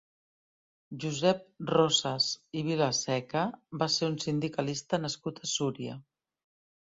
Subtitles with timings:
[1.01, 2.29] Josep Rosas
[2.61, 3.43] i Vilaseca
[3.83, 5.99] va ser un sindicalista nascut a Súria.